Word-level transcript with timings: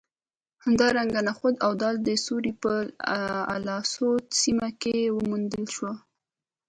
همدارنګه 0.63 1.21
نخود 1.27 1.55
او 1.65 1.71
دال 1.81 1.95
د 2.07 2.09
سوریې 2.25 2.53
په 2.63 2.71
الاسود 3.55 4.23
سیمه 4.41 4.69
کې 4.81 4.95
وموندل 5.17 5.65
شول 5.75 5.97